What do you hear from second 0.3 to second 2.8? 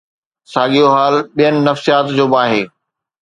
ساڳيو حال ٻين نفيسات جو به آهي.